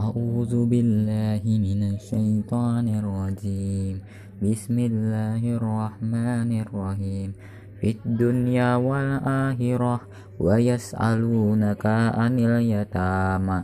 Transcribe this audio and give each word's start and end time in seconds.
أعوذ 0.00 0.64
بالله 0.64 1.44
من 1.44 1.80
الشيطان 1.92 2.88
الرجيم. 2.88 4.00
بسم 4.40 4.76
الله 4.78 5.42
الرحمن 5.60 6.50
الرحيم. 6.60 7.28
في 7.80 7.88
الدنيا 7.90 8.76
والآخرة 8.80 10.00
ويسألونك 10.40 11.86
عن 12.16 12.32
اليتامى. 12.38 13.58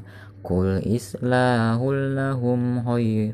قل 0.44 0.68
إصلاح 0.96 1.80
لهم 2.20 2.60
خير 2.84 3.32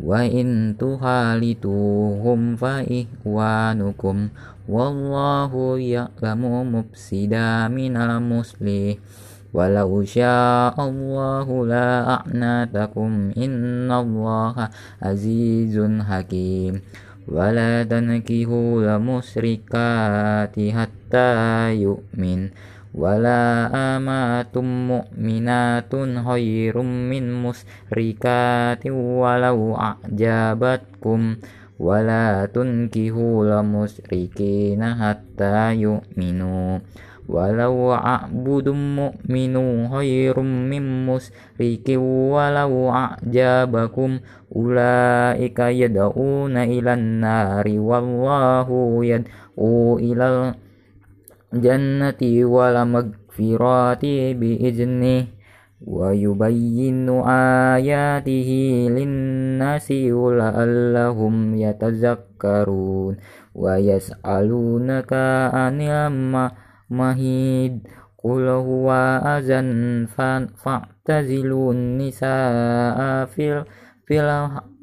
وإن 0.00 0.76
تخالطوهم 0.78 2.56
فإخوانكم. 2.56 4.28
والله 4.68 5.52
يعلم 5.78 6.42
مفسدا 6.74 7.68
من 7.68 7.96
المصلح. 7.96 8.94
ولو 9.54 10.04
شاء 10.04 10.74
الله 10.88 11.66
لا 11.66 11.90
أعناتكم 12.14 13.30
إن 13.36 13.90
الله 13.92 14.68
عزيز 15.02 15.76
حكيم 16.08 16.80
ولا 17.28 17.82
تنكحوا 17.82 18.96
المشركات 18.96 20.56
حتى 20.60 21.30
يؤمن 21.74 22.40
ولا 22.94 23.68
أمات 23.74 24.56
مؤمنات 24.58 25.92
خير 26.26 26.74
من 26.82 27.24
مشركات 27.42 28.86
ولو 28.86 29.76
أعجبتكم 29.76 31.36
ولا 31.78 32.48
تنكحوا 32.54 33.60
المشركين 33.60 34.94
حتى 34.94 35.74
يؤمنوا 35.74 36.78
walau 37.26 37.90
a'budum 37.90 38.78
mu'minu 38.94 39.90
khairum 39.90 40.70
min 40.70 41.10
musrikin 41.10 41.98
walau 42.30 42.94
a'jabakum 42.94 44.22
ulaika 44.54 45.74
yad'una 45.74 46.70
ilan 46.70 47.18
nari 47.18 47.82
wallahu 47.82 49.02
yad'u 49.02 49.98
ilal 49.98 50.54
jannati 51.50 52.46
wala 52.46 52.86
magfirati 52.86 54.38
biizni 54.38 55.34
wa 55.82 56.14
yubayyinu 56.14 57.26
ayatihi 57.26 58.86
linnasi 58.86 60.14
la'allahum 60.14 61.58
yatazakkarun 61.58 63.18
wa 63.52 63.72
yas'alunaka 63.82 65.50
anil 65.52 66.14
mahid 66.90 67.86
Qul 68.26 68.42
huwa 68.48 69.22
azan 69.22 70.10
fa'tazilun 70.10 71.94
nisa'a 71.94 73.30
fil 73.30 73.62
fil 74.02 74.26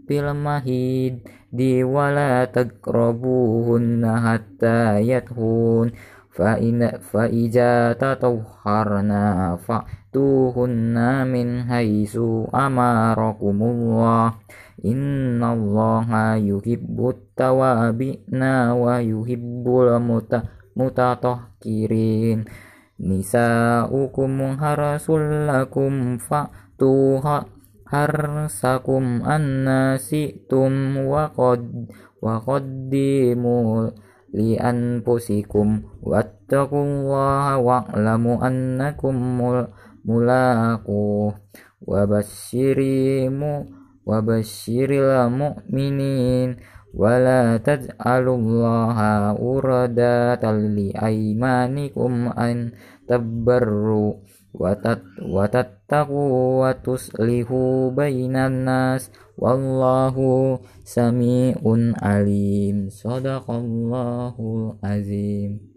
fil 0.08 0.32
mahid 0.32 1.28
di 1.52 1.84
wala 1.84 2.48
taqrabuhunna 2.48 4.16
hatta 4.16 5.04
yathun 5.04 5.92
fa 6.32 6.56
in 6.56 6.88
fa 7.04 7.28
iza 7.28 7.92
tatahharna 8.00 9.60
fa'tuhunna 9.60 11.28
min 11.28 11.67
haitsu 11.67 12.48
amarakumullah 12.48 14.40
innallaha 14.80 16.40
yuhibbut 16.40 17.36
tawabina 17.36 18.72
wa 20.76 20.90
yuhibbul 20.90 20.90
muta 20.90 21.16
mutatahkirin 21.16 22.46
nisa'ukum 23.00 24.58
harasul 24.58 25.46
lakum 25.46 26.18
fa'tu 26.18 27.22
harsakum 27.86 29.22
anna 29.22 29.98
si'tum 30.02 30.98
wa 31.06 31.30
qad 31.30 31.62
wa 32.22 32.42
qaddimu 32.42 33.90
li 34.34 34.58
anfusikum 34.58 35.86
wattaqullaha 36.02 37.62
wa'lamu 37.62 38.42
annakum 38.42 39.16
mulaqu 40.04 41.33
wa 41.83 42.02
basyirimu 42.10 43.54
wa 44.04 44.20
basyiril 44.20 45.30
mu'minin 45.30 46.60
wala 46.93 47.58
taj'alullaha 47.58 49.33
uradatan 49.33 50.77
li 50.77 50.93
aymanikum 50.93 52.30
an 52.37 52.77
tabarru 53.09 54.21
wa 54.54 54.77
tattaqu 55.49 56.61
wa 56.61 56.70
tuslihu 56.77 57.89
bainan 57.89 58.70
nas 58.70 59.09
wallahu 59.42 60.61
sami'un 60.86 61.98
alim 61.98 62.93
sadaqallahu 62.93 64.77
azim 64.86 65.73